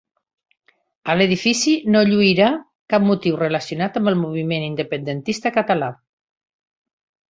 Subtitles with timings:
[1.13, 2.49] A l'edifici no lluirà
[2.95, 5.97] cap motiu relacionat amb el moviment independentista català.